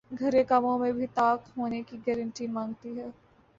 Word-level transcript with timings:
گھر 0.11 0.31
کے 0.31 0.43
کاموں 0.43 0.77
میں 0.79 0.91
بھی 0.91 1.07
طاق 1.13 1.49
ہونے 1.57 1.81
کی 1.83 1.97
گارنٹی 2.07 2.47
مانگتی 2.49 2.99
ہیں 2.99 3.09